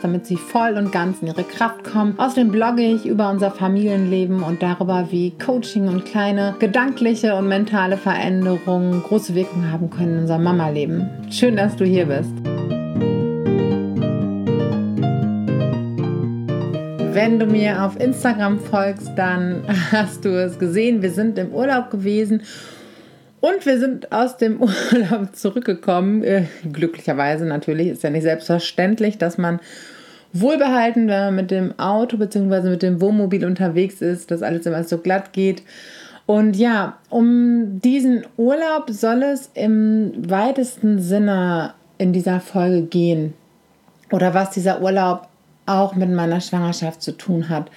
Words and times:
damit 0.00 0.26
sie 0.26 0.36
voll 0.36 0.76
und 0.76 0.92
ganz 0.92 1.20
in 1.20 1.28
ihre 1.28 1.44
Kraft 1.44 1.84
kommen. 1.84 2.18
Außerdem 2.18 2.50
blogge 2.50 2.82
ich 2.82 3.06
über 3.06 3.30
unser 3.30 3.50
Familienleben 3.50 4.42
und 4.42 4.62
darüber, 4.62 5.08
wie 5.10 5.32
Coaching 5.38 5.88
und 5.88 6.04
kleine 6.04 6.54
gedankliche 6.58 7.34
und 7.34 7.48
mentale 7.48 7.96
Veränderungen 7.96 9.02
große 9.02 9.34
Wirkung 9.34 9.70
haben 9.70 9.90
können 9.90 10.14
in 10.14 10.18
unserem 10.20 10.42
Mama-Leben. 10.44 11.08
Schön, 11.30 11.56
dass 11.56 11.76
du 11.76 11.84
hier 11.84 12.06
bist. 12.06 12.32
Wenn 17.12 17.40
du 17.40 17.46
mir 17.46 17.82
auf 17.82 17.98
Instagram 17.98 18.60
folgst, 18.60 19.10
dann 19.16 19.64
hast 19.92 20.24
du 20.24 20.28
es 20.28 20.58
gesehen. 20.58 21.02
Wir 21.02 21.10
sind 21.10 21.38
im 21.38 21.52
Urlaub 21.52 21.90
gewesen 21.90 22.42
und 23.40 23.66
wir 23.66 23.78
sind 23.78 24.12
aus 24.12 24.36
dem 24.36 24.60
Urlaub 24.92 25.34
zurückgekommen. 25.34 26.22
Äh, 26.22 26.44
glücklicherweise 26.72 27.44
natürlich 27.44 27.88
ist 27.88 28.02
ja 28.02 28.10
nicht 28.10 28.22
selbstverständlich, 28.22 29.18
dass 29.18 29.38
man 29.38 29.60
wohlbehalten, 30.32 31.08
wenn 31.08 31.20
man 31.20 31.34
mit 31.36 31.50
dem 31.50 31.78
Auto 31.78 32.16
bzw. 32.16 32.70
mit 32.70 32.82
dem 32.82 33.00
Wohnmobil 33.00 33.44
unterwegs 33.44 34.02
ist, 34.02 34.30
dass 34.30 34.42
alles 34.42 34.66
immer 34.66 34.84
so 34.84 34.98
glatt 34.98 35.32
geht. 35.32 35.62
Und 36.26 36.56
ja, 36.56 36.98
um 37.08 37.80
diesen 37.80 38.26
Urlaub 38.36 38.90
soll 38.90 39.22
es 39.22 39.50
im 39.54 40.12
weitesten 40.28 40.98
Sinne 40.98 41.72
in 41.96 42.12
dieser 42.12 42.40
Folge 42.40 42.82
gehen. 42.82 43.32
Oder 44.12 44.34
was 44.34 44.50
dieser 44.50 44.82
Urlaub 44.82 45.28
auch 45.64 45.94
mit 45.94 46.10
meiner 46.10 46.40
Schwangerschaft 46.40 47.02
zu 47.02 47.12
tun 47.12 47.48
hat. 47.48 47.70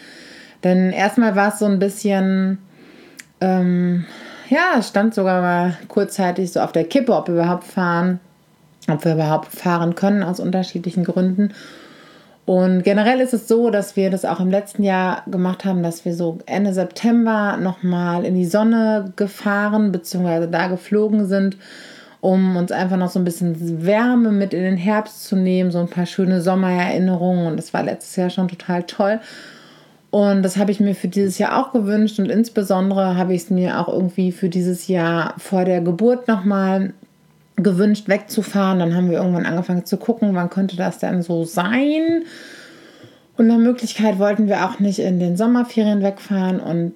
Denn 0.64 0.92
erstmal 0.92 1.36
war 1.36 1.50
es 1.50 1.60
so 1.60 1.66
ein 1.66 1.80
bisschen, 1.80 2.60
ähm, 3.40 4.06
ja, 4.52 4.76
es 4.78 4.90
stand 4.90 5.16
sogar 5.16 5.42
mal 5.42 5.78
kurzzeitig 5.88 6.52
so 6.52 6.60
auf 6.60 6.74
der 6.74 6.84
Kippe, 6.84 7.16
ob 7.16 7.28
wir 7.28 7.36
überhaupt 7.36 7.64
fahren, 7.64 8.20
ob 8.90 9.06
wir 9.06 9.14
überhaupt 9.14 9.48
fahren 9.48 9.96
können 9.96 10.24
aus 10.24 10.42
unterschiedlichen 10.42 11.06
Gründen. 11.06 11.54
Und 12.46 12.84
generell 12.84 13.22
ist 13.22 13.34
es 13.34 13.48
so, 13.48 13.70
dass 13.70 13.96
wir 13.96 14.10
das 14.10 14.26
auch 14.26 14.42
im 14.42 14.50
letzten 14.50 14.84
Jahr 14.84 15.24
gemacht 15.28 15.64
haben, 15.64 15.84
dass 15.84 16.04
wir 16.04 16.14
so 16.14 16.40
Ende 16.48 16.74
September 16.74 17.56
nochmal 17.56 18.26
in 18.26 18.36
die 18.36 18.46
Sonne 18.46 19.14
gefahren 19.16 19.94
bzw. 19.94 20.48
da 20.48 20.68
geflogen 20.68 21.28
sind, 21.28 21.56
um 22.20 22.58
uns 22.58 22.74
einfach 22.74 22.98
noch 22.98 23.10
so 23.10 23.20
ein 23.20 23.26
bisschen 23.26 23.86
Wärme 23.86 24.34
mit 24.34 24.54
in 24.54 24.64
den 24.64 24.76
Herbst 24.76 25.24
zu 25.24 25.38
nehmen, 25.38 25.72
so 25.72 25.80
ein 25.80 25.88
paar 25.88 26.06
schöne 26.06 26.42
Sommererinnerungen. 26.42 27.48
Und 27.48 27.56
das 27.56 27.74
war 27.74 27.84
letztes 27.84 28.18
Jahr 28.18 28.30
schon 28.30 28.50
total 28.50 28.84
toll. 28.84 29.22
Und 30.12 30.44
das 30.44 30.58
habe 30.58 30.72
ich 30.72 30.82
mir 30.82 30.94
für 30.94 31.08
dieses 31.08 31.38
Jahr 31.38 31.58
auch 31.58 31.72
gewünscht 31.72 32.20
und 32.20 32.30
insbesondere 32.30 33.16
habe 33.16 33.34
ich 33.34 33.44
es 33.44 33.50
mir 33.50 33.80
auch 33.80 33.88
irgendwie 33.88 34.34
für 34.34 34.50
dieses 34.50 34.90
Jahr 34.90 35.34
vor 35.38 35.64
der 35.64 35.80
Geburt 35.80 36.28
nochmal 36.28 36.94
gewünscht, 37.56 38.10
wegzufahren. 38.10 38.80
Dann 38.80 38.94
haben 38.94 39.10
wir 39.10 39.20
irgendwann 39.20 39.46
angefangen 39.46 39.86
zu 39.86 39.96
gucken, 39.96 40.36
wann 40.36 40.50
könnte 40.50 40.76
das 40.76 41.00
denn 41.00 41.22
so 41.22 41.46
sein. 41.46 42.24
Und 43.38 43.48
nach 43.48 43.58
Möglichkeit 43.58 44.20
wollten 44.20 44.48
wir 44.50 44.66
auch 44.66 44.80
nicht 44.80 45.00
in 45.00 45.20
den 45.20 45.38
Sommerferien 45.38 46.04
wegfahren. 46.04 46.60
Und 46.60 46.94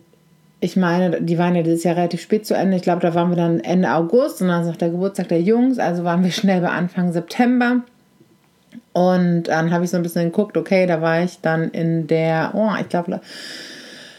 ich 0.60 0.76
meine, 0.76 1.22
die 1.22 1.38
waren 1.38 1.56
ja 1.56 1.64
dieses 1.64 1.86
Jahr 1.86 1.96
relativ 1.96 2.22
spät 2.22 2.46
zu 2.46 2.54
Ende. 2.54 2.76
Ich 2.76 2.84
glaube, 2.84 3.02
da 3.02 3.16
waren 3.16 3.30
wir 3.30 3.38
dann 3.38 3.62
Ende 3.62 3.94
August 3.94 4.42
und 4.42 4.50
dann 4.50 4.64
ist 4.64 4.70
auch 4.70 4.76
der 4.76 4.90
Geburtstag 4.90 5.30
der 5.30 5.42
Jungs. 5.42 5.80
Also 5.80 6.04
waren 6.04 6.24
wir 6.24 6.32
schnell 6.32 6.60
bei 6.60 6.70
Anfang 6.70 7.14
September. 7.14 7.82
Und 8.96 9.50
dann 9.50 9.72
habe 9.72 9.84
ich 9.84 9.92
so 9.92 9.98
ein 9.98 10.04
bisschen 10.04 10.32
geguckt, 10.32 10.56
okay, 10.56 10.86
da 10.86 11.02
war 11.02 11.22
ich 11.22 11.42
dann 11.42 11.70
in 11.72 12.08
der, 12.08 12.52
oh, 12.54 12.72
ich 12.80 12.88
glaube, 12.88 13.20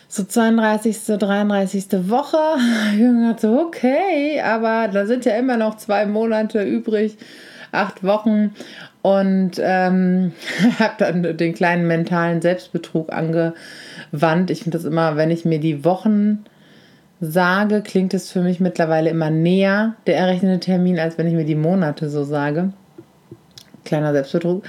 so 0.06 0.22
32., 0.22 1.18
33. 1.18 2.10
Woche. 2.10 2.36
Ich 2.94 3.02
habe 3.02 3.36
so, 3.40 3.58
okay, 3.58 4.38
aber 4.42 4.88
da 4.92 5.06
sind 5.06 5.24
ja 5.24 5.34
immer 5.38 5.56
noch 5.56 5.78
zwei 5.78 6.04
Monate 6.04 6.62
übrig, 6.62 7.16
acht 7.72 8.04
Wochen. 8.04 8.54
Und 9.00 9.52
ähm, 9.60 10.32
habe 10.78 10.94
dann 10.98 11.22
den 11.38 11.54
kleinen 11.54 11.86
mentalen 11.86 12.42
Selbstbetrug 12.42 13.10
angewandt. 13.10 14.50
Ich 14.50 14.64
finde 14.64 14.76
das 14.76 14.84
immer, 14.84 15.16
wenn 15.16 15.30
ich 15.30 15.46
mir 15.46 15.58
die 15.58 15.86
Wochen 15.86 16.44
sage, 17.18 17.80
klingt 17.80 18.12
es 18.12 18.30
für 18.30 18.42
mich 18.42 18.60
mittlerweile 18.60 19.08
immer 19.08 19.30
näher, 19.30 19.94
der 20.06 20.18
errechnete 20.18 20.60
Termin, 20.60 20.98
als 20.98 21.16
wenn 21.16 21.28
ich 21.28 21.32
mir 21.32 21.46
die 21.46 21.54
Monate 21.54 22.10
so 22.10 22.24
sage 22.24 22.74
kleiner 23.86 24.12
Selbstbetrug 24.12 24.64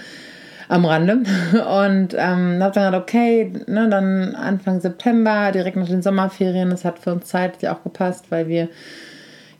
am 0.70 0.86
Rande. 0.86 1.14
Und 1.14 2.14
ähm, 2.14 2.62
habe 2.62 2.74
dann 2.74 2.92
gedacht, 2.92 3.02
okay, 3.02 3.52
ne, 3.68 3.90
dann 3.90 4.36
Anfang 4.36 4.80
September, 4.80 5.52
direkt 5.52 5.78
nach 5.78 5.88
den 5.88 6.02
Sommerferien. 6.02 6.70
Das 6.70 6.86
hat 6.86 7.00
für 7.00 7.14
uns 7.14 7.26
zeitlich 7.26 7.70
auch 7.70 7.84
gepasst, 7.84 8.26
weil 8.30 8.48
wir 8.48 8.70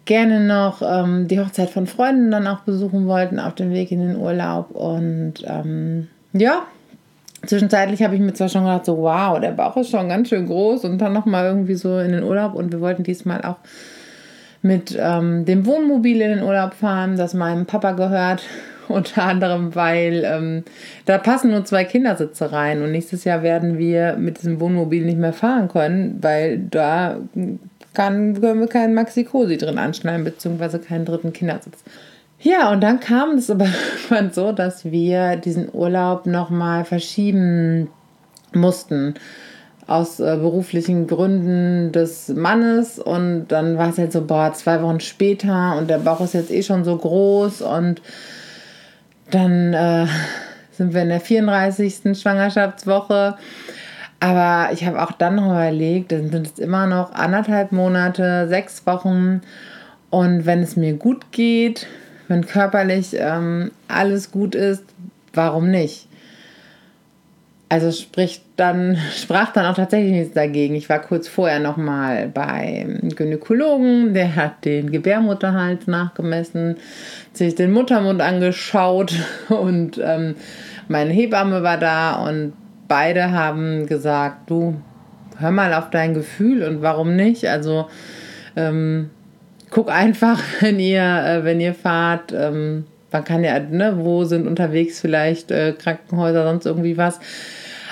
gerne 0.06 0.40
noch 0.40 0.82
ähm, 0.82 1.28
die 1.28 1.40
Hochzeit 1.40 1.70
von 1.70 1.88
Freunden 1.88 2.32
dann 2.32 2.48
auch 2.48 2.62
besuchen 2.62 3.08
wollten 3.08 3.40
auf 3.40 3.56
dem 3.56 3.72
Weg 3.72 3.92
in 3.92 4.00
den 4.00 4.18
Urlaub. 4.18 4.72
Und 4.72 5.36
ähm, 5.46 6.08
ja, 6.34 6.64
zwischenzeitlich 7.46 8.02
habe 8.04 8.16
ich 8.16 8.22
mir 8.22 8.34
zwar 8.34 8.50
schon 8.50 8.64
gedacht, 8.64 8.86
so 8.86 8.98
wow, 8.98 9.40
der 9.40 9.52
Bauch 9.52 9.78
ist 9.78 9.92
schon 9.92 10.10
ganz 10.10 10.30
schön 10.30 10.48
groß 10.48 10.86
und 10.86 11.00
dann 11.00 11.14
nochmal 11.14 11.46
irgendwie 11.46 11.76
so 11.76 12.00
in 12.00 12.12
den 12.12 12.24
Urlaub. 12.24 12.56
Und 12.56 12.72
wir 12.72 12.82
wollten 12.82 13.04
diesmal 13.04 13.42
auch 13.44 13.58
mit 14.62 14.98
ähm, 15.00 15.46
dem 15.46 15.66
Wohnmobil 15.66 16.22
in 16.22 16.30
den 16.30 16.44
Urlaub 16.44 16.74
fahren, 16.74 17.16
das 17.16 17.34
meinem 17.34 17.66
Papa 17.66 17.92
gehört 17.92 18.44
unter 18.90 19.24
anderem, 19.24 19.76
weil 19.76 20.24
ähm, 20.26 20.64
da 21.06 21.18
passen 21.18 21.52
nur 21.52 21.66
zwei 21.66 21.84
Kindersitze 21.84 22.52
rein 22.52 22.82
und 22.82 22.92
nächstes 22.92 23.24
Jahr 23.24 23.44
werden 23.44 23.78
wir 23.78 24.16
mit 24.18 24.38
diesem 24.38 24.60
Wohnmobil 24.60 25.06
nicht 25.06 25.18
mehr 25.18 25.34
fahren 25.34 25.68
können, 25.68 26.18
weil 26.22 26.60
da 26.60 27.18
kann, 27.94 28.40
können 28.40 28.60
wir 28.60 28.68
keinen 28.68 28.94
Maxi-Cosi 28.94 29.58
drin 29.58 29.78
anschneiden, 29.78 30.24
beziehungsweise 30.24 30.80
keinen 30.80 31.06
dritten 31.06 31.34
Kindersitz. 31.34 31.84
Ja, 32.40 32.72
und 32.72 32.82
dann 32.82 33.00
kam 33.00 33.32
es 33.32 33.50
aber 33.52 33.66
irgendwann 33.66 34.32
so, 34.32 34.52
dass 34.52 34.86
wir 34.86 35.36
diesen 35.36 35.74
Urlaub 35.74 36.26
nochmal 36.26 36.86
verschieben 36.86 37.90
mussten 38.54 39.16
aus 39.88 40.20
äh, 40.20 40.38
beruflichen 40.38 41.08
Gründen 41.08 41.92
des 41.94 42.28
Mannes 42.28 43.00
und 43.00 43.48
dann 43.48 43.78
war 43.78 43.90
es 43.90 43.98
halt 43.98 44.12
so, 44.12 44.22
boah, 44.22 44.52
zwei 44.54 44.82
Wochen 44.82 45.00
später 45.00 45.76
und 45.78 45.90
der 45.90 46.00
Bauch 46.00 46.20
ist 46.20 46.34
jetzt 46.34 46.52
eh 46.52 46.62
schon 46.62 46.84
so 46.84 46.98
groß 46.98 47.62
und 47.62 48.02
dann 49.32 49.74
äh, 49.74 50.08
sind 50.72 50.94
wir 50.94 51.02
in 51.02 51.10
der 51.10 51.20
34. 51.20 52.20
Schwangerschaftswoche. 52.20 53.36
Aber 54.20 54.74
ich 54.74 54.86
habe 54.86 55.02
auch 55.02 55.12
dann 55.12 55.36
noch 55.36 55.46
überlegt, 55.46 56.12
dann 56.12 56.32
sind 56.32 56.48
es 56.48 56.60
immer 56.60 56.88
noch 56.88 57.14
anderthalb 57.14 57.72
Monate, 57.72 58.48
sechs 58.48 58.86
Wochen. 58.86 59.42
Und 60.10 60.46
wenn 60.46 60.62
es 60.62 60.76
mir 60.76 60.94
gut 60.94 61.32
geht, 61.32 61.88
wenn 62.28 62.46
körperlich 62.46 63.16
ähm, 63.20 63.72
alles 63.88 64.32
gut 64.32 64.56
ist, 64.56 64.84
warum 65.34 65.70
nicht? 65.70 66.08
Also 67.70 67.92
spricht 67.92 68.44
dann, 68.56 68.98
sprach 69.16 69.52
dann 69.52 69.66
auch 69.66 69.76
tatsächlich 69.76 70.12
nichts 70.12 70.34
dagegen. 70.34 70.76
Ich 70.76 70.90
war 70.90 71.00
kurz 71.00 71.28
vorher 71.28 71.60
nochmal 71.60 72.30
beim 72.30 73.10
Gynäkologen, 73.10 74.14
der 74.14 74.36
hat 74.36 74.66
den 74.66 74.92
Gebärmutterhals 74.92 75.88
nachgemessen, 75.88 76.78
sich 77.34 77.56
den 77.56 77.72
Muttermund 77.72 78.22
angeschaut 78.22 79.14
und 79.50 80.00
ähm, 80.04 80.36
meine 80.88 81.12
Hebamme 81.12 81.64
war 81.64 81.78
da 81.78 82.16
und 82.16 82.54
beide 82.88 83.32
haben 83.32 83.86
gesagt, 83.88 84.50
du 84.50 84.82
hör 85.40 85.52
mal 85.52 85.74
auf 85.74 85.90
dein 85.90 86.14
Gefühl 86.14 86.64
und 86.64 86.82
warum 86.82 87.16
nicht? 87.16 87.46
Also 87.48 87.88
ähm, 88.56 89.10
guck 89.70 89.92
einfach, 89.92 90.42
wenn 90.62 90.80
ihr, 90.80 91.04
äh, 91.04 91.44
wenn 91.44 91.60
ihr 91.60 91.74
fahrt, 91.74 92.34
ähm, 92.34 92.86
man 93.12 93.24
kann 93.24 93.44
ja, 93.44 93.60
ne, 93.60 93.98
wo 93.98 94.24
sind 94.26 94.48
unterwegs 94.48 95.00
vielleicht 95.00 95.52
äh, 95.52 95.74
Krankenhäuser, 95.74 96.44
sonst 96.44 96.66
irgendwie 96.66 96.98
was. 96.98 97.20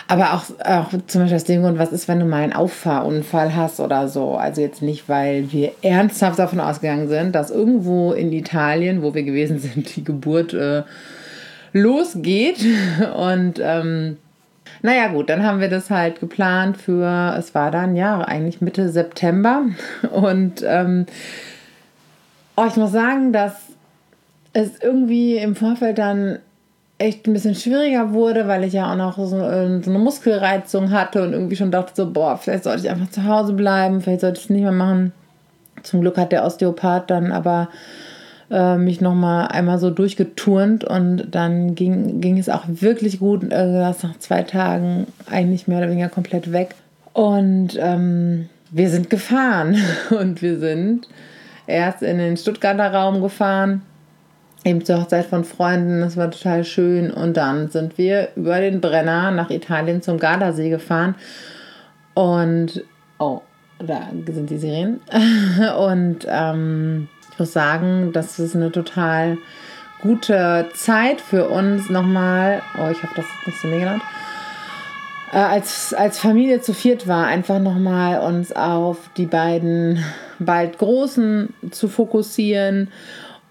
Aber 0.08 0.34
auch, 0.34 0.44
auch 0.64 0.90
zum 1.08 1.22
Beispiel 1.22 1.36
aus 1.36 1.44
dem 1.46 1.64
Grund, 1.64 1.80
was 1.80 1.92
ist, 1.92 2.08
wenn 2.08 2.20
du 2.20 2.26
mal 2.26 2.44
einen 2.44 2.54
Auffahrunfall 2.54 3.56
hast 3.56 3.80
oder 3.80 4.08
so. 4.08 4.36
Also 4.36 4.62
jetzt 4.62 4.84
nicht, 4.84 5.10
weil 5.10 5.52
wir 5.52 5.72
ernsthaft 5.82 6.38
davon 6.38 6.60
ausgegangen 6.60 7.08
sind, 7.08 7.34
dass 7.34 7.50
irgendwo 7.50 8.14
in 8.14 8.32
Italien, 8.32 9.02
wo 9.02 9.16
wir 9.16 9.24
gewesen 9.24 9.58
sind, 9.58 9.96
die 9.96 10.04
Geburt 10.04 10.54
äh, 10.54 10.84
losgeht. 11.74 12.64
Und 13.18 13.60
ähm, 13.64 14.18
naja 14.84 15.08
gut, 15.08 15.30
dann 15.30 15.44
haben 15.44 15.60
wir 15.60 15.70
das 15.70 15.90
halt 15.90 16.20
geplant 16.20 16.78
für, 16.78 17.36
es 17.40 17.56
war 17.56 17.72
dann 17.72 17.96
ja 17.96 18.22
eigentlich 18.22 18.62
Mitte 18.62 18.90
September. 18.90 19.64
Und 20.12 20.64
ähm, 20.68 21.08
oh, 22.56 22.66
ich 22.68 22.76
muss 22.76 22.92
sagen, 22.92 23.34
dass 23.34 23.54
es 24.56 24.82
irgendwie 24.82 25.36
im 25.36 25.54
Vorfeld 25.56 25.98
dann 25.98 26.40
echt 26.98 27.28
ein 27.28 27.34
bisschen 27.34 27.56
schwieriger 27.56 28.14
wurde, 28.14 28.48
weil 28.48 28.64
ich 28.64 28.72
ja 28.72 28.90
auch 28.90 28.96
noch 28.96 29.18
so, 29.18 29.38
äh, 29.38 29.84
so, 29.84 29.90
eine 29.90 30.00
Muskelreizung 30.00 30.92
hatte 30.92 31.24
und 31.24 31.34
irgendwie 31.34 31.58
schon 31.58 31.72
dachte 31.72 31.92
so, 31.94 32.10
boah, 32.10 32.38
vielleicht 32.38 32.64
sollte 32.64 32.84
ich 32.84 32.90
einfach 32.90 33.10
zu 33.10 33.26
Hause 33.26 33.52
bleiben, 33.52 34.00
vielleicht 34.00 34.22
sollte 34.22 34.38
ich 34.38 34.46
es 34.46 34.50
nicht 34.50 34.64
mehr 34.64 34.72
machen. 34.72 35.12
Zum 35.84 36.00
Glück 36.00 36.18
hat 36.18 36.32
der 36.32 36.46
Osteopath 36.46 37.10
dann 37.10 37.34
aber 37.34 37.68
äh, 38.50 38.78
mich 38.78 39.02
nochmal 39.02 39.50
einmal 39.50 39.78
so 39.78 39.90
durchgeturnt 39.90 40.86
und 40.86 41.28
dann 41.32 41.76
ging, 41.76 42.22
ging 42.22 42.38
es 42.38 42.48
auch 42.48 42.64
wirklich 42.66 43.20
gut. 43.20 43.44
Äh, 43.44 43.50
das 43.50 44.04
nach 44.04 44.18
zwei 44.20 44.44
Tagen 44.44 45.08
eigentlich 45.30 45.68
mehr 45.68 45.80
oder 45.80 45.90
weniger 45.90 46.10
komplett 46.10 46.54
weg. 46.54 46.76
Und 47.12 47.78
ähm, 47.78 48.48
wir 48.72 48.90
sind 48.90 49.10
gefahren 49.10 49.76
und 50.18 50.42
wir 50.42 50.60
sind 50.60 51.10
erst 51.68 52.04
in 52.04 52.20
den 52.20 52.38
Stuttgarter 52.38 52.94
Raum 52.94 53.22
gefahren, 53.22 53.82
eben 54.66 54.84
zur 54.84 55.02
Hochzeit 55.02 55.28
von 55.28 55.46
Freunden, 55.46 56.02
das 56.02 56.18
war 56.18 56.32
total 56.32 56.64
schön. 56.66 57.12
Und 57.12 57.38
dann 57.38 57.70
sind 57.70 57.98
wir 57.98 58.30
über 58.36 58.60
den 58.60 58.82
Brenner 58.82 59.32
nach 59.32 59.52
Italien 59.52 60.02
zum 60.02 60.18
Gardasee 60.20 60.70
gefahren. 60.70 61.16
Und, 62.16 62.84
oh, 63.20 63.42
da 63.80 64.10
sind 64.28 64.50
die 64.50 64.58
Sirenen. 64.58 65.02
Und 65.78 66.26
ähm, 66.28 67.08
ich 67.32 67.40
muss 67.40 67.54
sagen, 67.54 68.12
das 68.12 68.40
ist 68.40 68.56
eine 68.56 68.72
total 68.72 69.38
gute 70.02 70.68
Zeit 70.74 71.22
für 71.22 71.48
uns 71.48 71.90
nochmal. 71.90 72.62
Oh, 72.78 72.90
ich 72.90 73.02
hoffe, 73.04 73.14
das 73.16 73.26
ist 73.26 73.48
nicht 73.48 73.62
so 73.62 73.68
mega. 73.68 74.00
Äh, 75.32 75.38
als, 75.38 75.94
als 75.94 76.18
Familie 76.18 76.62
zu 76.62 76.74
viert 76.74 77.08
war, 77.08 77.28
einfach 77.28 77.60
nochmal 77.60 78.20
uns 78.20 78.52
auf 78.52 79.10
die 79.16 79.26
beiden 79.28 80.04
bald 80.40 80.80
Großen 80.80 81.54
zu 81.72 81.88
fokussieren 81.88 82.90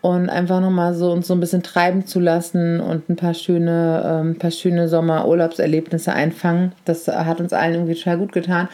und 0.05 0.29
einfach 0.29 0.61
nochmal 0.61 0.93
so 0.93 1.11
uns 1.13 1.29
so 1.29 1.33
ein 1.33 1.41
bisschen 1.41 1.63
treiben 1.63 2.05
zu 2.05 2.21
lassen 2.21 2.79
und 2.79 3.09
ein 3.09 3.17
paar 3.17 3.33
schöne, 3.33 4.03
ähm, 4.05 4.39
paar 4.39 4.51
schöne 4.51 4.87
Sommerurlaubserlebnisse 4.87 6.13
einfangen. 6.13 6.73
Das 6.85 7.09
hat 7.09 7.41
uns 7.41 7.55
allen 7.55 7.73
irgendwie 7.73 7.95
total 7.95 8.19
gut 8.19 8.33
getan. 8.33 8.69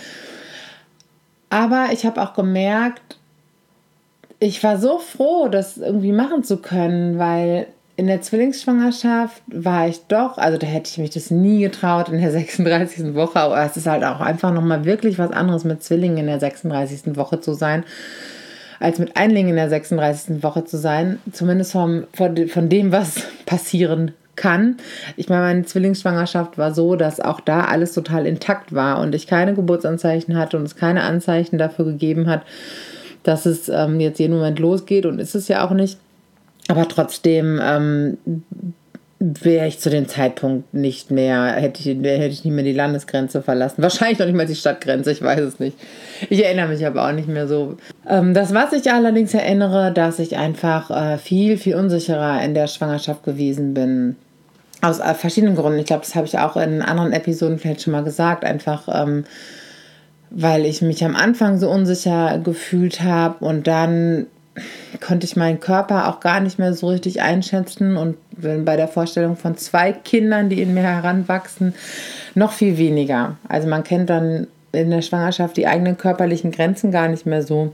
Aber 1.48 1.90
ich 1.92 2.04
habe 2.04 2.20
auch 2.20 2.34
gemerkt, 2.34 3.16
ich 4.40 4.64
war 4.64 4.76
so 4.76 4.98
froh, 4.98 5.46
das 5.46 5.76
irgendwie 5.76 6.10
machen 6.10 6.42
zu 6.42 6.56
können, 6.56 7.16
weil 7.20 7.68
in 7.94 8.08
der 8.08 8.22
Zwillingsschwangerschaft 8.22 9.40
war 9.46 9.86
ich 9.86 10.00
doch, 10.08 10.36
also 10.36 10.58
da 10.58 10.66
hätte 10.66 10.90
ich 10.90 10.98
mich 10.98 11.10
das 11.10 11.30
nie 11.30 11.60
getraut 11.60 12.08
in 12.08 12.20
der 12.20 12.32
36. 12.32 13.14
Woche, 13.14 13.38
aber 13.38 13.64
es 13.64 13.76
ist 13.76 13.86
halt 13.86 14.02
auch 14.02 14.18
einfach 14.18 14.52
nochmal 14.52 14.84
wirklich 14.84 15.20
was 15.20 15.30
anderes 15.30 15.62
mit 15.62 15.84
Zwillingen 15.84 16.18
in 16.18 16.26
der 16.26 16.40
36. 16.40 17.16
Woche 17.16 17.40
zu 17.40 17.54
sein, 17.54 17.84
als 18.80 18.98
mit 18.98 19.16
Einlingen 19.16 19.50
in 19.50 19.56
der 19.56 19.68
36. 19.68 20.42
Woche 20.42 20.64
zu 20.64 20.78
sein, 20.78 21.18
zumindest 21.32 21.72
vom, 21.72 22.04
von, 22.12 22.68
dem, 22.68 22.90
was 22.90 23.22
passieren 23.46 24.12
kann. 24.36 24.78
Ich 25.16 25.28
meine, 25.28 25.42
meine 25.42 25.64
Zwillingsschwangerschaft 25.64 26.56
war 26.56 26.74
so, 26.74 26.96
dass 26.96 27.20
auch 27.20 27.40
da 27.40 27.64
alles 27.64 27.92
total 27.92 28.26
intakt 28.26 28.74
war 28.74 28.98
und 29.00 29.14
ich 29.14 29.26
keine 29.26 29.54
Geburtsanzeichen 29.54 30.36
hatte 30.36 30.56
und 30.56 30.64
es 30.64 30.76
keine 30.76 31.02
Anzeichen 31.02 31.58
dafür 31.58 31.84
gegeben 31.84 32.26
hat, 32.26 32.42
dass 33.22 33.44
es 33.44 33.68
ähm, 33.68 34.00
jetzt 34.00 34.18
jeden 34.18 34.34
Moment 34.34 34.58
losgeht 34.58 35.04
und 35.04 35.20
ist 35.20 35.34
es 35.34 35.46
ja 35.48 35.66
auch 35.66 35.72
nicht. 35.72 35.98
Aber 36.68 36.88
trotzdem 36.88 37.60
ähm, 37.62 38.16
wäre 39.20 39.66
ich 39.66 39.78
zu 39.78 39.90
dem 39.90 40.08
Zeitpunkt 40.08 40.72
nicht 40.72 41.10
mehr, 41.10 41.52
hätte 41.52 41.80
ich, 41.80 41.86
hätte 41.86 42.26
ich 42.26 42.42
nicht 42.42 42.54
mehr 42.54 42.64
die 42.64 42.72
Landesgrenze 42.72 43.42
verlassen. 43.42 43.82
Wahrscheinlich 43.82 44.18
noch 44.18 44.24
nicht 44.24 44.34
mal 44.34 44.46
die 44.46 44.54
Stadtgrenze, 44.54 45.12
ich 45.12 45.20
weiß 45.20 45.40
es 45.40 45.60
nicht. 45.60 45.76
Ich 46.30 46.42
erinnere 46.42 46.68
mich 46.68 46.86
aber 46.86 47.06
auch 47.06 47.12
nicht 47.12 47.28
mehr 47.28 47.46
so. 47.46 47.76
Ähm, 48.08 48.32
das, 48.32 48.54
was 48.54 48.72
ich 48.72 48.90
allerdings 48.90 49.34
erinnere, 49.34 49.92
dass 49.92 50.18
ich 50.18 50.38
einfach 50.38 50.90
äh, 50.90 51.18
viel, 51.18 51.58
viel 51.58 51.74
unsicherer 51.74 52.42
in 52.42 52.54
der 52.54 52.66
Schwangerschaft 52.66 53.22
gewesen 53.22 53.74
bin. 53.74 54.16
Aus 54.80 55.00
äh, 55.00 55.12
verschiedenen 55.12 55.54
Gründen. 55.54 55.78
Ich 55.78 55.86
glaube, 55.86 56.02
das 56.02 56.14
habe 56.14 56.26
ich 56.26 56.38
auch 56.38 56.56
in 56.56 56.80
anderen 56.80 57.12
Episoden 57.12 57.58
vielleicht 57.58 57.82
schon 57.82 57.92
mal 57.92 58.04
gesagt. 58.04 58.42
Einfach. 58.42 58.88
Ähm, 58.90 59.24
weil 60.30 60.64
ich 60.64 60.80
mich 60.80 61.04
am 61.04 61.16
Anfang 61.16 61.58
so 61.58 61.68
unsicher 61.68 62.38
gefühlt 62.38 63.02
habe 63.02 63.44
und 63.44 63.66
dann 63.66 64.28
konnte 65.00 65.26
ich 65.26 65.36
meinen 65.36 65.60
Körper 65.60 66.08
auch 66.08 66.20
gar 66.20 66.40
nicht 66.40 66.58
mehr 66.58 66.74
so 66.74 66.88
richtig 66.88 67.22
einschätzen 67.22 67.96
und 67.96 68.16
bei 68.64 68.76
der 68.76 68.88
Vorstellung 68.88 69.36
von 69.36 69.56
zwei 69.56 69.92
Kindern, 69.92 70.48
die 70.48 70.60
in 70.60 70.74
mir 70.74 70.82
heranwachsen, 70.82 71.74
noch 72.34 72.52
viel 72.52 72.76
weniger. 72.78 73.36
Also 73.48 73.68
man 73.68 73.84
kennt 73.84 74.10
dann 74.10 74.46
in 74.72 74.90
der 74.90 75.02
Schwangerschaft 75.02 75.56
die 75.56 75.66
eigenen 75.66 75.96
körperlichen 75.96 76.50
Grenzen 76.50 76.90
gar 76.90 77.08
nicht 77.08 77.26
mehr 77.26 77.42
so. 77.42 77.72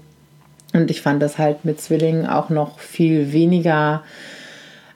Und 0.72 0.90
ich 0.90 1.02
fand 1.02 1.22
das 1.22 1.38
halt 1.38 1.64
mit 1.64 1.80
Zwillingen 1.80 2.26
auch 2.26 2.50
noch 2.50 2.78
viel 2.78 3.32
weniger 3.32 4.02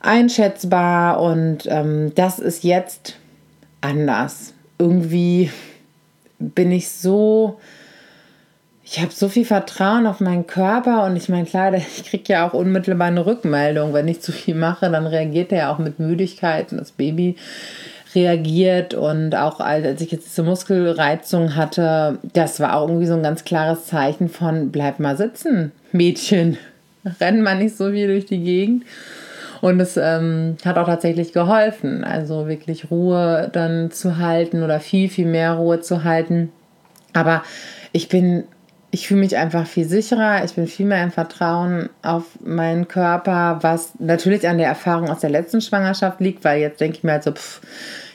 einschätzbar 0.00 1.20
und 1.20 1.66
ähm, 1.66 2.12
das 2.14 2.38
ist 2.38 2.64
jetzt 2.64 3.16
anders. 3.80 4.54
Irgendwie 4.78 5.50
bin 6.38 6.72
ich 6.72 6.88
so, 6.88 7.60
ich 8.84 9.00
habe 9.00 9.12
so 9.12 9.28
viel 9.28 9.44
Vertrauen 9.44 10.06
auf 10.06 10.20
meinen 10.20 10.46
Körper 10.46 11.04
und 11.04 11.16
ich 11.16 11.28
meine, 11.28 11.46
klar, 11.46 11.72
ich 11.74 12.04
kriege 12.04 12.32
ja 12.32 12.48
auch 12.48 12.54
unmittelbar 12.54 13.08
eine 13.08 13.26
Rückmeldung. 13.26 13.92
Wenn 13.92 14.08
ich 14.08 14.20
zu 14.20 14.32
viel 14.32 14.54
mache, 14.54 14.90
dann 14.90 15.06
reagiert 15.06 15.52
er 15.52 15.58
ja 15.58 15.72
auch 15.72 15.78
mit 15.78 15.98
Müdigkeit 15.98 16.72
und 16.72 16.78
das 16.78 16.92
Baby 16.92 17.36
reagiert 18.14 18.94
und 18.94 19.36
auch 19.36 19.60
als 19.60 20.00
ich 20.00 20.10
jetzt 20.10 20.26
diese 20.26 20.42
Muskelreizung 20.42 21.54
hatte, 21.54 22.18
das 22.32 22.58
war 22.58 22.76
auch 22.76 22.88
irgendwie 22.88 23.06
so 23.06 23.14
ein 23.14 23.22
ganz 23.22 23.44
klares 23.44 23.86
Zeichen 23.86 24.28
von 24.28 24.72
bleib 24.72 24.98
mal 24.98 25.16
sitzen, 25.16 25.72
Mädchen, 25.92 26.58
renn 27.20 27.42
mal 27.42 27.56
nicht 27.56 27.76
so 27.76 27.90
viel 27.90 28.08
durch 28.08 28.26
die 28.26 28.42
Gegend. 28.42 28.84
Und 29.60 29.78
es 29.78 29.98
ähm, 29.98 30.56
hat 30.64 30.78
auch 30.78 30.86
tatsächlich 30.86 31.32
geholfen, 31.34 32.02
also 32.02 32.48
wirklich 32.48 32.90
Ruhe 32.90 33.50
dann 33.52 33.90
zu 33.90 34.16
halten 34.16 34.62
oder 34.62 34.80
viel, 34.80 35.10
viel 35.10 35.26
mehr 35.26 35.52
Ruhe 35.52 35.80
zu 35.80 36.02
halten. 36.02 36.50
Aber 37.12 37.42
ich 37.92 38.08
bin, 38.08 38.44
ich 38.90 39.06
fühle 39.06 39.20
mich 39.20 39.36
einfach 39.36 39.66
viel 39.66 39.86
sicherer, 39.86 40.44
ich 40.44 40.54
bin 40.54 40.66
viel 40.66 40.86
mehr 40.86 41.04
im 41.04 41.12
Vertrauen 41.12 41.90
auf 42.02 42.24
meinen 42.40 42.88
Körper, 42.88 43.58
was 43.62 43.92
natürlich 43.98 44.48
an 44.48 44.58
der 44.58 44.68
Erfahrung 44.68 45.08
aus 45.08 45.20
der 45.20 45.30
letzten 45.30 45.60
Schwangerschaft 45.60 46.20
liegt, 46.20 46.44
weil 46.44 46.60
jetzt 46.60 46.80
denke 46.80 46.98
ich 46.98 47.04
mir 47.04 47.12
halt 47.12 47.24
so, 47.24 47.32
pff, 47.32 47.60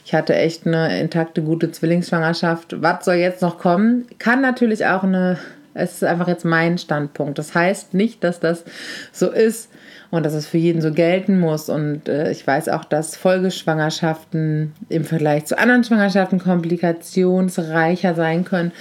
ich 0.04 0.14
hatte 0.14 0.36
echt 0.36 0.68
eine 0.68 1.00
intakte, 1.00 1.42
gute 1.42 1.72
Zwillingsschwangerschaft. 1.72 2.82
Was 2.82 3.06
soll 3.06 3.16
jetzt 3.16 3.42
noch 3.42 3.58
kommen? 3.58 4.06
Kann 4.20 4.42
natürlich 4.42 4.86
auch 4.86 5.04
eine, 5.04 5.38
es 5.74 5.94
ist 5.94 6.04
einfach 6.04 6.28
jetzt 6.28 6.46
mein 6.46 6.78
Standpunkt. 6.78 7.40
Das 7.40 7.56
heißt 7.56 7.94
nicht, 7.94 8.24
dass 8.24 8.40
das 8.40 8.66
so 9.12 9.32
ist, 9.32 9.70
und 10.12 10.26
dass 10.26 10.34
es 10.34 10.48
für 10.48 10.58
jeden 10.58 10.82
so 10.82 10.92
gelten 10.92 11.40
muss. 11.40 11.70
Und 11.70 12.08
äh, 12.08 12.32
ich 12.32 12.46
weiß 12.46 12.70
auch, 12.70 12.86
dass 12.86 13.16
Folgeschwangerschaften 13.16 14.74
im 14.90 15.04
Vergleich 15.04 15.46
zu 15.46 15.58
anderen 15.58 15.84
Schwangerschaften 15.84 16.40
komplikationsreicher 16.40 18.16
sein 18.16 18.46
können. 18.46 18.72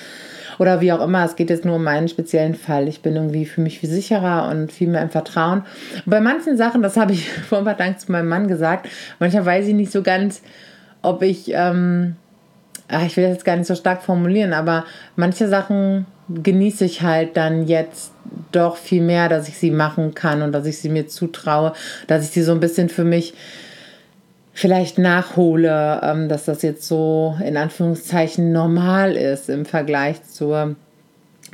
Oder 0.58 0.80
wie 0.80 0.92
auch 0.92 1.00
immer, 1.00 1.24
es 1.24 1.36
geht 1.36 1.50
jetzt 1.50 1.64
nur 1.64 1.76
um 1.76 1.84
meinen 1.84 2.08
speziellen 2.08 2.54
Fall. 2.54 2.88
Ich 2.88 3.02
bin 3.02 3.16
irgendwie 3.16 3.46
für 3.46 3.60
mich 3.60 3.80
viel 3.80 3.88
sicherer 3.88 4.48
und 4.50 4.72
viel 4.72 4.88
mehr 4.88 5.02
im 5.02 5.10
Vertrauen. 5.10 5.64
Und 6.04 6.10
bei 6.10 6.20
manchen 6.20 6.56
Sachen, 6.56 6.82
das 6.82 6.96
habe 6.96 7.12
ich 7.12 7.28
vor 7.48 7.58
ein 7.58 7.64
paar 7.64 7.76
Tagen 7.76 7.98
zu 7.98 8.10
meinem 8.12 8.28
Mann 8.28 8.48
gesagt, 8.48 8.88
manchmal 9.18 9.46
weiß 9.46 9.66
ich 9.68 9.74
nicht 9.74 9.92
so 9.92 10.02
ganz, 10.02 10.42
ob 11.02 11.22
ich, 11.22 11.52
ähm, 11.52 12.16
ach, 12.88 13.04
ich 13.04 13.16
will 13.16 13.24
das 13.24 13.34
jetzt 13.34 13.44
gar 13.44 13.56
nicht 13.56 13.66
so 13.66 13.74
stark 13.74 14.02
formulieren, 14.02 14.52
aber 14.52 14.84
manche 15.16 15.48
Sachen 15.48 16.06
genieße 16.28 16.84
ich 16.86 17.02
halt 17.02 17.36
dann 17.36 17.66
jetzt 17.66 18.12
doch 18.52 18.76
viel 18.76 19.02
mehr, 19.02 19.28
dass 19.28 19.48
ich 19.48 19.58
sie 19.58 19.70
machen 19.70 20.14
kann 20.14 20.42
und 20.42 20.52
dass 20.52 20.66
ich 20.66 20.78
sie 20.78 20.88
mir 20.88 21.06
zutraue, 21.06 21.74
dass 22.06 22.24
ich 22.24 22.30
sie 22.30 22.42
so 22.42 22.52
ein 22.52 22.60
bisschen 22.60 22.88
für 22.88 23.04
mich 23.04 23.34
vielleicht 24.54 24.98
nachhole, 24.98 26.00
ähm, 26.02 26.28
dass 26.28 26.44
das 26.44 26.62
jetzt 26.62 26.86
so 26.86 27.36
in 27.44 27.56
Anführungszeichen 27.56 28.52
normal 28.52 29.16
ist 29.16 29.50
im 29.50 29.66
Vergleich 29.66 30.22
zur 30.22 30.76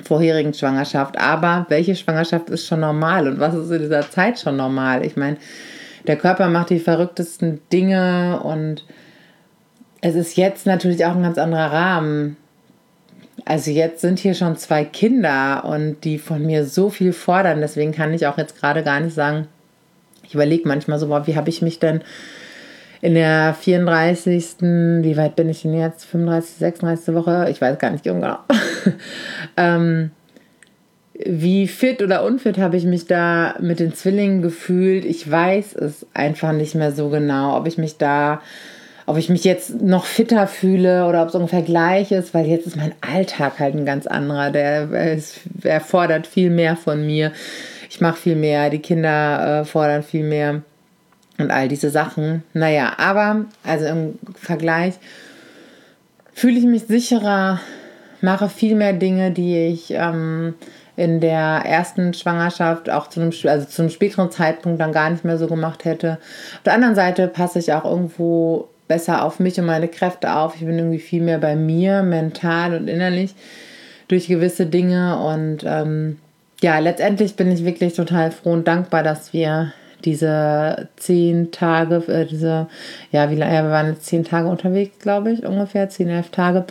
vorherigen 0.05 0.55
Schwangerschaft. 0.55 1.19
Aber 1.19 1.67
welche 1.71 1.97
Schwangerschaft 1.97 2.51
ist 2.51 2.67
schon 2.67 2.81
normal 2.81 3.27
und 3.27 3.41
was 3.41 3.55
ist 3.55 3.71
in 3.71 3.83
dieser 3.83 4.09
Zeit 4.09 4.39
schon 4.39 4.57
normal? 4.57 5.05
Ich 5.05 5.17
meine, 5.17 5.39
der 6.07 6.17
Körper 6.17 6.49
macht 6.49 6.71
die 6.71 6.79
verrücktesten 6.79 7.61
Dinge 7.73 8.41
und 8.43 8.85
es 10.03 10.15
ist 10.15 10.37
jetzt 10.37 10.67
natürlich 10.67 11.05
auch 11.05 11.17
ein 11.17 11.23
ganz 11.23 11.39
anderer 11.39 11.73
Rahmen. 11.73 12.37
Also 13.47 13.71
jetzt 13.71 14.03
sind 14.03 14.19
hier 14.19 14.35
schon 14.35 14.57
zwei 14.57 14.85
Kinder 14.85 15.65
und 15.65 16.05
die 16.05 16.19
von 16.19 16.45
mir 16.45 16.67
so 16.67 16.91
viel 16.91 17.15
fordern. 17.15 17.61
Deswegen 17.63 17.93
kann 17.93 18.13
ich 18.13 18.27
auch 18.27 18.37
jetzt 18.37 18.61
gerade 18.61 18.83
gar 18.83 19.01
nicht 19.01 19.15
sagen, 19.15 19.49
ich 20.23 20.35
überlege 20.35 20.69
manchmal 20.69 20.99
so, 20.99 21.09
wie 21.27 21.37
habe 21.37 21.49
ich 21.49 21.63
mich 21.63 21.79
denn 21.79 22.03
in 23.01 23.15
der 23.15 23.55
34. 23.59 24.57
Wie 24.61 25.17
weit 25.17 25.37
bin 25.37 25.49
ich 25.49 25.63
denn 25.63 25.75
jetzt? 25.75 26.05
35, 26.05 26.57
36. 26.57 27.15
Woche? 27.15 27.49
Ich 27.51 27.61
weiß 27.61 27.79
gar 27.79 27.91
nicht 27.91 28.05
genau. 28.05 28.39
ähm, 29.57 30.11
wie 31.15 31.69
fit 31.69 32.03
oder 32.03 32.25
unfit 32.25 32.59
habe 32.59 32.77
ich 32.77 32.85
mich 32.85 33.07
da 33.07 33.55
mit 33.61 33.81
den 33.81 33.95
Zwillingen 33.95 34.43
gefühlt? 34.43 35.05
Ich 35.05 35.31
weiß 35.31 35.75
es 35.75 36.07
einfach 36.15 36.53
nicht 36.53 36.75
mehr 36.75 36.93
so 36.93 37.09
genau, 37.09 37.57
ob 37.57 37.67
ich 37.67 37.79
mich 37.79 37.99
da 37.99 38.41
ob 39.11 39.17
ich 39.17 39.29
mich 39.29 39.43
jetzt 39.43 39.83
noch 39.83 40.05
fitter 40.05 40.47
fühle 40.47 41.09
oder 41.09 41.23
ob 41.23 41.31
es 41.31 41.35
ungefähr 41.35 41.63
gleich 41.63 42.13
ist, 42.13 42.33
weil 42.33 42.47
jetzt 42.47 42.69
ist 42.69 42.77
mein 42.77 42.93
Alltag 43.01 43.59
halt 43.59 43.75
ein 43.75 43.85
ganz 43.85 44.07
anderer. 44.07 44.53
Der 44.53 45.15
ist, 45.15 45.41
erfordert 45.65 46.29
viel 46.29 46.49
mehr 46.49 46.77
von 46.77 47.05
mir. 47.05 47.33
Ich 47.89 48.01
mache 48.01 48.17
viel 48.17 48.37
mehr, 48.37 48.71
die 48.71 48.79
Kinder 48.79 49.63
äh, 49.63 49.65
fordern 49.65 50.05
viel 50.05 50.23
mehr. 50.23 50.63
Und 51.41 51.51
all 51.51 51.69
diese 51.69 51.91
Sachen. 51.91 52.43
Naja, 52.53 52.93
aber 52.99 53.45
also 53.65 53.87
im 53.87 54.19
Vergleich 54.35 54.95
fühle 56.33 56.59
ich 56.59 56.65
mich 56.65 56.85
sicherer, 56.85 57.61
mache 58.21 58.49
viel 58.49 58.75
mehr 58.75 58.93
Dinge, 58.93 59.31
die 59.31 59.67
ich 59.67 59.91
ähm, 59.91 60.55
in 60.97 61.21
der 61.21 61.63
ersten 61.65 62.13
Schwangerschaft 62.15 62.91
auch 62.91 63.09
zu 63.09 63.21
einem, 63.21 63.33
also 63.45 63.67
zu 63.67 63.83
einem 63.83 63.91
späteren 63.91 64.31
Zeitpunkt 64.31 64.81
dann 64.81 64.93
gar 64.93 65.11
nicht 65.11 65.25
mehr 65.25 65.39
so 65.39 65.47
gemacht 65.47 65.85
hätte. 65.85 66.19
Auf 66.57 66.63
der 66.65 66.75
anderen 66.75 66.95
Seite 66.95 67.29
passe 67.29 67.59
ich 67.59 67.73
auch 67.73 67.85
irgendwo 67.85 68.69
besser 68.87 69.25
auf 69.25 69.39
mich 69.39 69.59
und 69.59 69.67
meine 69.67 69.89
Kräfte 69.89 70.35
auf. 70.35 70.57
Ich 70.57 70.67
bin 70.67 70.77
irgendwie 70.77 70.99
viel 70.99 71.23
mehr 71.23 71.39
bei 71.39 71.57
mir, 71.57 72.03
mental 72.03 72.75
und 72.75 72.89
innerlich 72.89 73.35
durch 74.09 74.27
gewisse 74.27 74.67
Dinge. 74.67 75.19
Und 75.19 75.59
ähm, 75.65 76.19
ja, 76.61 76.79
letztendlich 76.81 77.37
bin 77.37 77.51
ich 77.51 77.65
wirklich 77.65 77.95
total 77.95 78.33
froh 78.33 78.53
und 78.53 78.67
dankbar, 78.67 79.03
dass 79.03 79.33
wir 79.33 79.73
diese 80.05 80.89
zehn 80.97 81.51
Tage, 81.51 81.97
äh, 82.09 82.27
diese, 82.27 82.67
ja, 83.13 83.31
wie 83.31 83.37
lange, 83.37 83.55
ja, 83.55 83.63
wir 83.63 83.71
waren 83.71 83.89
jetzt 83.89 84.07
zehn 84.07 84.25
Tage 84.25 84.49
unterwegs, 84.49 84.99
glaube 84.99 85.33
ich, 85.33 85.45
ungefähr, 85.45 85.89
zehn, 85.89 86.09
elf 86.09 86.31
Tage, 86.31 86.65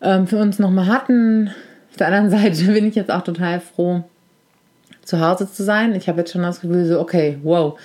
ähm, 0.00 0.26
für 0.26 0.38
uns 0.38 0.58
nochmal 0.58 0.86
hatten. 0.86 1.50
Auf 1.90 1.96
der 1.96 2.08
anderen 2.08 2.30
Seite 2.54 2.64
bin 2.72 2.86
ich 2.86 2.94
jetzt 2.94 3.10
auch 3.10 3.22
total 3.22 3.60
froh, 3.60 4.02
zu 5.04 5.20
Hause 5.20 5.50
zu 5.50 5.64
sein. 5.64 5.94
Ich 5.94 6.08
habe 6.08 6.20
jetzt 6.20 6.32
schon 6.32 6.42
das 6.42 6.60
Gefühl, 6.60 6.84
so, 6.84 7.00
okay, 7.00 7.38
wow. 7.42 7.78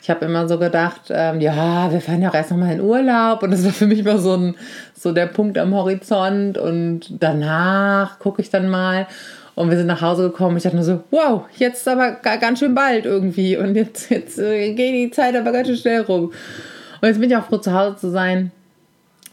Ich 0.00 0.08
habe 0.10 0.24
immer 0.24 0.48
so 0.48 0.58
gedacht, 0.58 1.02
ähm, 1.10 1.40
ja, 1.40 1.92
wir 1.92 2.00
fahren 2.00 2.22
ja 2.22 2.30
auch 2.30 2.34
erst 2.34 2.50
nochmal 2.50 2.72
in 2.72 2.80
Urlaub 2.80 3.42
und 3.42 3.50
das 3.50 3.64
war 3.64 3.72
für 3.72 3.86
mich 3.86 3.98
immer 3.98 4.18
so, 4.18 4.34
ein, 4.34 4.54
so 4.94 5.12
der 5.12 5.26
Punkt 5.26 5.58
am 5.58 5.74
Horizont 5.74 6.56
und 6.56 7.12
danach 7.20 8.18
gucke 8.18 8.40
ich 8.40 8.48
dann 8.48 8.68
mal. 8.68 9.06
Und 9.58 9.70
wir 9.70 9.76
sind 9.76 9.88
nach 9.88 10.02
Hause 10.02 10.30
gekommen. 10.30 10.56
Ich 10.56 10.62
dachte 10.62 10.76
nur 10.76 10.84
so, 10.84 11.02
wow, 11.10 11.42
jetzt 11.56 11.88
aber 11.88 12.12
ganz 12.12 12.60
schön 12.60 12.76
bald 12.76 13.06
irgendwie. 13.06 13.56
Und 13.56 13.74
jetzt, 13.74 14.08
jetzt 14.08 14.38
äh, 14.38 14.72
geht 14.72 14.94
die 14.94 15.10
Zeit 15.10 15.34
aber 15.34 15.50
ganz 15.50 15.66
schön 15.66 15.76
schnell 15.76 16.02
rum. 16.02 16.26
Und 17.00 17.08
jetzt 17.08 17.18
bin 17.18 17.28
ich 17.28 17.36
auch 17.36 17.44
froh, 17.44 17.56
zu 17.56 17.72
Hause 17.72 17.96
zu 17.96 18.08
sein. 18.08 18.52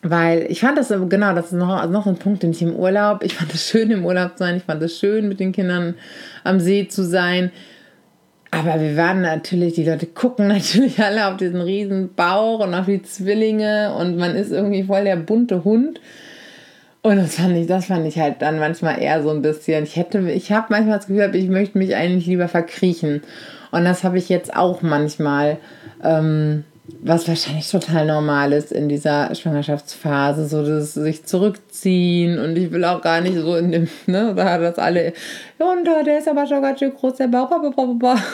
Weil 0.02 0.48
ich 0.50 0.62
fand 0.62 0.80
das, 0.80 0.92
genau, 1.10 1.36
das 1.36 1.48
ist 1.48 1.52
noch, 1.52 1.70
also 1.70 1.94
noch 1.94 2.08
ein 2.08 2.18
Punkt, 2.18 2.42
den 2.42 2.50
ich 2.50 2.64
im 2.64 2.76
Urlaub, 2.76 3.22
ich 3.22 3.36
fand 3.36 3.54
es 3.54 3.70
schön, 3.70 3.92
im 3.92 4.04
Urlaub 4.04 4.32
zu 4.32 4.40
sein. 4.40 4.58
Ich 4.58 4.64
fand 4.64 4.82
es 4.82 4.98
schön, 4.98 5.30
mit 5.30 5.40
den 5.40 5.52
Kindern 5.52 5.94
am 6.44 6.60
See 6.60 6.88
zu 6.88 7.04
sein. 7.04 7.52
Aber 8.50 8.82
wir 8.82 8.98
waren 8.98 9.22
natürlich, 9.22 9.76
die 9.76 9.86
Leute 9.86 10.08
gucken 10.08 10.48
natürlich 10.48 11.00
alle 11.04 11.28
auf 11.28 11.38
diesen 11.38 11.62
riesen 11.62 12.16
Bauch 12.16 12.62
und 12.62 12.74
auf 12.74 12.88
die 12.88 13.04
Zwillinge 13.04 13.94
und 13.96 14.18
man 14.18 14.36
ist 14.36 14.52
irgendwie 14.52 14.82
voll 14.82 15.04
der 15.04 15.18
bunte 15.18 15.64
Hund. 15.64 16.02
Und 17.06 17.18
das 17.18 17.36
fand 17.36 17.56
ich, 17.56 17.68
das 17.68 17.86
fand 17.86 18.08
ich 18.08 18.18
halt 18.18 18.42
dann 18.42 18.58
manchmal 18.58 19.00
eher 19.00 19.22
so 19.22 19.30
ein 19.30 19.44
bisschen. 19.44 19.84
Ich 19.84 19.96
hätte, 19.96 20.28
ich 20.32 20.52
habe 20.52 20.66
manchmal 20.72 20.98
das 20.98 21.06
Gefühl, 21.06 21.36
ich 21.36 21.50
möchte 21.50 21.78
mich 21.78 21.96
eigentlich 21.96 22.26
lieber 22.26 22.48
verkriechen. 22.48 23.22
Und 23.70 23.86
das 23.86 24.04
habe 24.04 24.18
ich 24.18 24.28
jetzt 24.28 24.56
auch 24.56 24.82
manchmal. 24.82 25.58
Ähm, 26.04 26.64
was 27.02 27.28
wahrscheinlich 27.28 27.70
total 27.70 28.06
normal 28.06 28.54
ist 28.54 28.72
in 28.72 28.90
dieser 28.90 29.34
Schwangerschaftsphase, 29.34 30.48
so 30.48 30.64
das 30.64 30.94
sich 30.94 31.26
zurückziehen 31.26 32.38
und 32.40 32.56
ich 32.58 32.72
will 32.72 32.86
auch 32.86 33.02
gar 33.02 33.22
nicht 33.22 33.38
so 33.38 33.56
in 33.56 33.72
dem, 33.72 33.88
ne, 34.06 34.34
da 34.36 34.60
das 34.60 34.78
alle, 34.78 35.14
und 35.58 35.86
der 36.06 36.20
ist 36.20 36.28
aber 36.28 36.46
schon 36.46 36.62
ganz 36.62 36.80
schön 36.80 36.94
groß, 36.94 37.16
der 37.16 37.28
Bauch, 37.28 37.50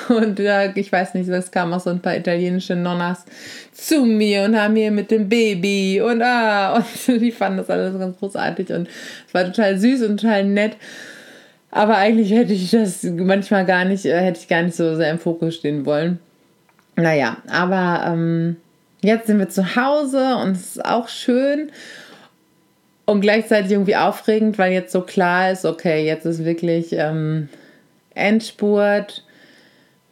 und 0.10 0.40
ja, 0.40 0.76
ich 0.76 0.92
weiß 0.92 1.14
nicht, 1.14 1.30
es 1.30 1.52
kamen 1.52 1.74
auch 1.74 1.80
so 1.80 1.92
ein 1.92 2.02
paar 2.02 2.16
italienische 2.16 2.76
Nonnas 2.76 3.26
zu 3.72 4.04
mir 4.04 4.44
und 4.44 4.60
haben 4.60 4.76
hier 4.76 4.92
mit 4.92 5.12
dem 5.12 5.30
Baby 5.30 6.02
und 6.02 6.22
ah, 6.22 6.76
und 7.08 7.22
die 7.22 7.32
fanden 7.32 7.60
das 7.60 7.70
alles 7.70 7.98
ganz 7.98 8.18
großartig 8.18 8.70
und 8.74 8.90
es 9.28 9.34
war 9.34 9.46
total 9.46 9.78
süß 9.78 10.04
und 10.04 10.20
total 10.20 10.44
nett. 10.44 10.76
Aber 11.72 11.96
eigentlich 11.96 12.32
hätte 12.32 12.52
ich 12.52 12.70
das 12.72 13.04
manchmal 13.04 13.66
gar 13.66 13.86
nicht, 13.86 14.06
äh, 14.06 14.20
hätte 14.20 14.40
ich 14.42 14.50
gar 14.50 14.62
nicht 14.62 14.76
so 14.76 14.96
sehr 14.96 15.10
im 15.10 15.20
Fokus 15.20 15.56
stehen 15.56 15.86
wollen. 15.86 16.20
Naja, 16.96 17.38
aber 17.50 18.04
ähm, 18.08 18.58
jetzt 19.02 19.28
sind 19.28 19.40
wir 19.40 19.50
zu 19.50 19.76
Hause 19.76 20.36
und 20.38 20.52
es 20.52 20.76
ist 20.76 20.86
auch 20.86 21.08
schön 21.08 21.72
und 23.06 23.22
gleichzeitig 23.22 23.72
irgendwie 23.72 23.96
aufregend, 23.96 24.58
weil 24.58 24.72
jetzt 24.72 24.92
so 24.92 25.02
klar 25.02 25.52
ist, 25.52 25.66
okay, 25.66 26.06
jetzt 26.06 26.26
ist 26.26 26.46
wirklich 26.46 26.94
ähm, 26.94 27.50
Endspurt. 28.14 29.24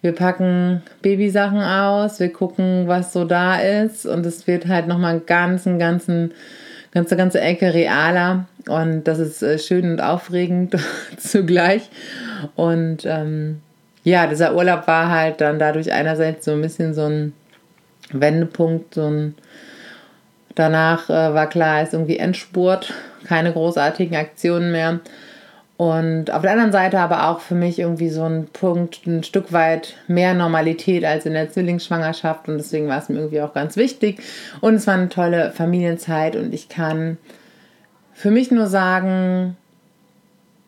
Wir 0.02 0.14
packen 0.14 0.82
Babysachen 1.02 1.62
aus, 1.62 2.20
wir 2.20 2.32
gucken, 2.32 2.88
was 2.88 3.12
so 3.12 3.26
da 3.26 3.58
ist 3.60 4.06
und 4.06 4.26
es 4.26 4.48
wird 4.48 4.68
halt 4.68 4.88
nochmal 4.88 5.16
einen 5.16 5.26
ganzen, 5.26 5.78
ganzen, 5.78 6.34
ganze, 6.92 7.18
ganze 7.18 7.42
Ecke 7.42 7.74
realer 7.74 8.46
und 8.68 9.04
das 9.04 9.20
ist 9.20 9.44
äh, 9.44 9.60
schön 9.60 9.92
und 9.92 10.02
aufregend 10.02 10.78
zugleich 11.18 11.90
und 12.56 13.06
ähm, 13.06 13.62
ja, 14.04 14.28
dieser 14.28 14.56
Urlaub 14.56 14.88
war 14.88 15.10
halt 15.10 15.42
dann 15.42 15.60
dadurch 15.60 15.92
einerseits 15.92 16.46
so 16.46 16.52
ein 16.52 16.62
bisschen 16.62 16.94
so 16.94 17.06
ein 17.06 17.34
Wendepunkt, 18.12 18.96
so 18.96 19.08
ein 19.08 19.36
danach 20.56 21.10
äh, 21.10 21.34
war 21.34 21.48
klar, 21.48 21.82
ist 21.82 21.94
irgendwie 21.94 22.18
Endspurt, 22.18 22.94
keine 23.26 23.54
großartigen 23.54 24.18
Aktionen 24.18 24.72
mehr. 24.72 25.00
Und 25.78 26.32
auf 26.32 26.42
der 26.42 26.52
anderen 26.52 26.74
Seite 26.74 27.00
aber 27.00 27.30
auch 27.30 27.40
für 27.40 27.56
mich 27.56 27.80
irgendwie 27.80 28.10
so 28.10 28.26
ein 28.26 28.48
Punkt, 28.52 29.08
ein 29.08 29.24
Stück 29.24 29.54
weit 29.54 29.96
mehr 30.08 30.34
Normalität 30.34 31.06
als 31.06 31.26
in 31.26 31.34
der 31.34 31.50
Zwillingsschwangerschaft. 31.50 32.50
Und 32.50 32.58
deswegen 32.58 32.90
war 32.90 32.98
es 32.98 33.08
mir 33.08 33.16
irgendwie 33.16 33.42
auch 33.42 33.54
ganz 33.54 33.78
wichtig. 33.78 34.22
Und 34.60 34.76
es 34.76 34.88
war 34.88 34.96
eine 34.96 35.08
tolle 35.08 35.52
Familienzeit. 35.52 36.36
Und 36.36 36.54
ich 36.54 36.68
kann 36.68 37.18
für 38.14 38.30
mich 38.30 38.52
nur 38.52 38.68
sagen, 38.68 39.56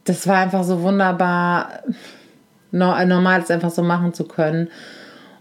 das 0.05 0.27
war 0.27 0.37
einfach 0.37 0.63
so 0.63 0.81
wunderbar 0.81 1.81
normal 2.71 3.41
ist 3.41 3.51
einfach 3.51 3.71
so 3.71 3.83
machen 3.83 4.13
zu 4.13 4.23
können. 4.23 4.69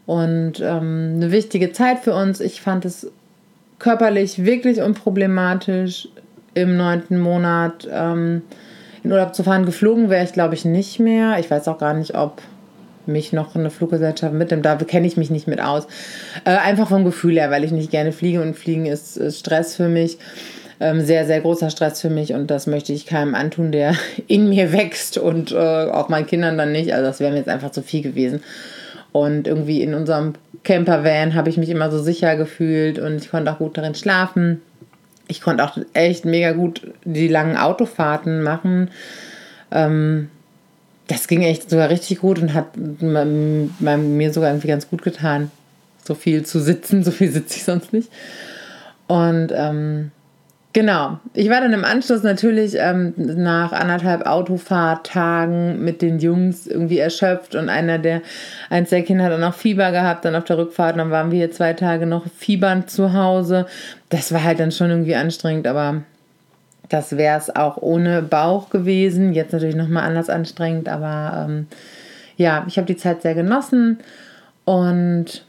Und 0.07 0.61
ähm, 0.61 1.13
eine 1.17 1.31
wichtige 1.31 1.73
Zeit 1.73 2.01
für 2.01 2.15
uns. 2.15 2.41
Ich 2.41 2.61
fand 2.61 2.85
es 2.85 3.11
körperlich 3.79 4.45
wirklich 4.45 4.83
unproblematisch, 4.83 6.09
im 6.55 6.77
neunten 6.77 7.21
Monat 7.21 7.89
ähm, 7.91 8.43
in 9.03 9.13
Urlaub 9.13 9.35
zu 9.35 9.45
fahren. 9.45 9.67
Geflogen 9.67 10.11
wäre 10.11 10.25
ich, 10.25 10.33
glaube 10.33 10.55
ich, 10.55 10.65
nicht 10.65 10.99
mehr. 10.99 11.39
Ich 11.39 11.51
weiß 11.51 11.69
auch 11.69 11.79
gar 11.79 11.95
nicht, 11.95 12.17
ob 12.17 12.43
mich 13.07 13.33
noch 13.33 13.55
eine 13.55 13.71
Fluggesellschaft 13.71 14.35
mitnimmt. 14.35 14.65
Da 14.65 14.77
kenne 14.77 15.07
ich 15.07 15.17
mich 15.17 15.31
nicht 15.31 15.47
mit 15.47 15.61
aus. 15.61 15.87
Äh, 16.45 16.57
einfach 16.57 16.89
vom 16.89 17.05
Gefühl 17.05 17.35
her, 17.35 17.51
weil 17.51 17.65
ich 17.65 17.73
nicht 17.73 17.91
gerne 17.91 18.13
fliege 18.13 18.43
und 18.43 18.57
Fliegen 18.57 18.87
ist, 18.87 19.17
ist 19.17 19.39
Stress 19.39 19.77
für 19.77 19.89
mich 19.89 20.19
ähm, 20.81 21.03
sehr, 21.03 21.27
sehr 21.27 21.41
großer 21.41 21.71
Stress 21.71 22.01
für 22.01 22.09
mich 22.11 22.33
und 22.33 22.51
das 22.51 22.67
möchte 22.67 22.93
ich 22.93 23.07
keinem 23.07 23.35
antun, 23.35 23.71
der 23.71 23.95
in 24.27 24.49
mir 24.49 24.73
wächst 24.73 25.19
und 25.19 25.53
äh, 25.53 25.57
auch 25.57 26.09
meinen 26.09 26.27
Kindern 26.27 26.59
dann 26.59 26.73
nicht. 26.73 26.93
Also 26.93 27.07
das 27.07 27.21
wäre 27.21 27.31
mir 27.31 27.39
jetzt 27.39 27.49
einfach 27.49 27.71
zu 27.71 27.83
viel 27.83 28.03
gewesen. 28.03 28.43
Und 29.13 29.47
irgendwie 29.47 29.83
in 29.83 29.95
unserem 29.95 30.35
Campervan 30.63 31.35
habe 31.35 31.51
ich 31.51 31.57
mich 31.57 31.69
immer 31.69 31.91
so 31.91 32.01
sicher 32.01 32.37
gefühlt 32.37 32.99
und 32.99 33.17
ich 33.17 33.31
konnte 33.31 33.53
auch 33.53 33.59
gut 33.59 33.77
darin 33.77 33.95
schlafen. 33.95 34.63
Ich 35.29 35.41
konnte 35.41 35.65
auch 35.65 35.77
echt 35.93 36.25
mega 36.25 36.53
gut 36.53 36.83
die 37.05 37.29
langen 37.29 37.57
Autofahrten 37.57 38.43
machen. 38.43 38.91
Ähm, 39.71 40.29
das 41.09 41.27
ging 41.27 41.43
echt 41.43 41.69
sogar 41.71 41.91
richtig 41.91 42.21
gut 42.21 42.39
und 42.39 42.55
hat 42.55 42.77
mir 42.77 44.33
sogar 44.33 44.51
irgendwie 44.51 44.69
ganz 44.69 44.89
gut 44.89 45.03
getan. 45.03 45.51
So 46.05 46.15
viel 46.15 46.45
zu 46.45 46.61
sitzen, 46.61 47.05
so 47.05 47.11
viel 47.11 47.31
sitze 47.31 47.57
ich 47.57 47.65
sonst 47.65 47.93
nicht. 47.93 48.11
Und 49.09 49.53
ähm, 49.53 50.13
Genau. 50.73 51.19
Ich 51.35 51.51
war 51.51 51.61
dann 51.61 51.73
im 51.73 51.85
Anschluss 51.85 52.23
natürlich 52.23 52.75
ähm, 52.77 53.13
nach 53.17 53.73
anderthalb 53.73 54.25
Autofahrtagen 54.25 55.83
mit 55.83 56.01
den 56.01 56.21
Jungs 56.21 56.69
irgendwie 56.69 56.99
erschöpft 56.99 57.57
und 57.57 57.69
einer 57.69 57.99
der, 57.99 58.23
eins 58.69 58.91
der 58.91 59.03
Kinder 59.03 59.25
hat 59.25 59.33
dann 59.33 59.43
auch 59.43 59.55
Fieber 59.55 59.91
gehabt, 59.91 60.25
dann 60.25 60.37
auf 60.37 60.45
der 60.45 60.59
Rückfahrt, 60.59 60.97
dann 60.97 61.11
waren 61.11 61.33
wir 61.33 61.39
hier 61.39 61.51
zwei 61.51 61.73
Tage 61.73 62.07
noch 62.07 62.27
fiebern 62.29 62.87
zu 62.87 63.13
Hause. 63.13 63.67
Das 64.11 64.33
war 64.33 64.45
halt 64.45 64.61
dann 64.61 64.71
schon 64.71 64.91
irgendwie 64.91 65.17
anstrengend, 65.17 65.67
aber 65.67 66.03
das 66.89 67.17
wäre 67.17 67.37
es 67.37 67.55
auch 67.55 67.77
ohne 67.79 68.23
Bauch 68.23 68.71
gewesen. 68.71 69.33
Jetzt 69.33 69.53
natürlich 69.53 69.77
nochmal 69.77 70.05
anders 70.05 70.31
anstrengend, 70.31 70.89
aber 70.89 71.49
ähm, 71.49 71.67
ja, 72.37 72.65
ich 72.69 72.77
habe 72.77 72.87
die 72.87 72.97
Zeit 72.97 73.23
sehr 73.23 73.35
genossen 73.35 73.99
und 74.65 75.45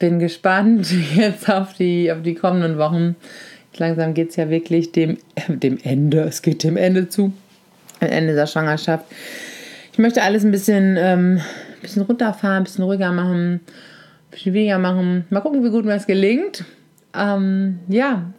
bin 0.00 0.18
gespannt 0.18 0.88
jetzt 1.14 1.48
auf 1.48 1.74
die, 1.74 2.10
auf 2.10 2.22
die 2.22 2.34
kommenden 2.34 2.78
Wochen 2.78 3.14
Langsam 3.76 4.14
geht 4.14 4.30
es 4.30 4.36
ja 4.36 4.50
wirklich 4.50 4.92
dem, 4.92 5.18
äh, 5.34 5.56
dem 5.56 5.78
Ende, 5.82 6.20
es 6.20 6.42
geht 6.42 6.62
dem 6.62 6.76
Ende 6.76 7.08
zu, 7.08 7.32
Ende 8.00 8.34
der 8.34 8.46
Schwangerschaft. 8.46 9.06
Ich 9.92 9.98
möchte 9.98 10.22
alles 10.22 10.44
ein 10.44 10.50
bisschen, 10.50 10.96
ähm, 10.98 11.40
bisschen 11.80 12.02
runterfahren, 12.02 12.58
ein 12.58 12.64
bisschen 12.64 12.84
ruhiger 12.84 13.12
machen, 13.12 13.54
ein 13.54 13.60
bisschen 14.30 14.54
weniger 14.54 14.78
machen. 14.78 15.24
Mal 15.30 15.40
gucken, 15.40 15.64
wie 15.64 15.70
gut 15.70 15.84
mir 15.84 15.94
das 15.94 16.06
gelingt. 16.06 16.64
Ähm, 17.14 17.80
ja, 17.88 18.32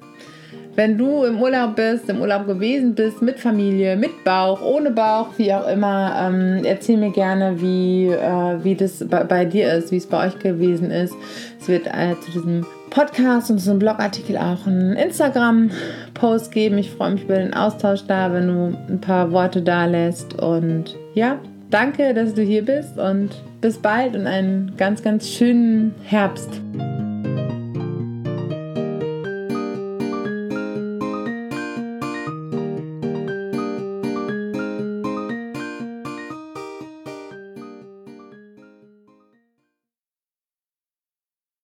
wenn 0.76 0.98
du 0.98 1.24
im 1.24 1.40
Urlaub 1.40 1.76
bist, 1.76 2.10
im 2.10 2.22
Urlaub 2.22 2.48
gewesen 2.48 2.96
bist, 2.96 3.22
mit 3.22 3.40
Familie, 3.40 3.96
mit 3.96 4.24
Bauch, 4.24 4.60
ohne 4.62 4.90
Bauch, 4.90 5.30
wie 5.38 5.54
auch 5.54 5.68
immer, 5.68 6.16
ähm, 6.20 6.64
erzähl 6.66 6.98
mir 6.98 7.12
gerne, 7.12 7.62
wie, 7.62 8.08
äh, 8.08 8.64
wie 8.64 8.74
das 8.74 9.08
bei, 9.08 9.24
bei, 9.24 9.46
dir 9.46 9.72
ist, 9.74 9.92
wie 9.92 9.98
es 9.98 10.08
bei 10.08 10.28
euch 10.28 10.40
gewesen 10.40 10.90
ist. 10.90 11.14
Es 11.62 11.68
wird 11.68 11.86
äh, 11.86 12.16
zu 12.26 12.32
diesem 12.32 12.66
Podcast 12.94 13.50
und 13.50 13.58
zu 13.58 13.72
einem 13.72 13.80
Blogartikel 13.80 14.38
auch 14.38 14.68
einen 14.68 14.94
Instagram-Post 14.94 16.52
geben. 16.52 16.78
Ich 16.78 16.92
freue 16.92 17.14
mich 17.14 17.24
über 17.24 17.38
den 17.38 17.54
Austausch 17.54 18.06
da, 18.08 18.32
wenn 18.32 18.48
du 18.48 18.78
ein 18.88 19.02
paar 19.02 19.32
Worte 19.32 19.64
da 19.64 19.86
lässt. 19.86 20.40
Und 20.40 20.96
ja, 21.16 21.40
danke, 21.72 22.14
dass 22.14 22.36
du 22.36 22.44
hier 22.44 22.64
bist 22.64 23.00
und 23.00 23.30
bis 23.62 23.80
bald 23.80 24.16
und 24.16 24.28
einen 24.28 24.74
ganz, 24.78 25.02
ganz 25.02 25.28
schönen 25.28 25.96
Herbst. 26.04 26.62